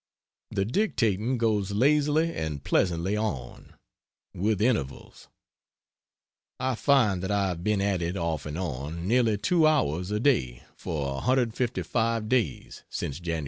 [0.49, 3.75] The dictating goes lazily and pleasantly on.
[4.33, 5.27] With intervals.
[6.59, 10.19] I find that I have been at it, off and on, nearly two hours a
[10.19, 13.39] day for 155 days, since Jan.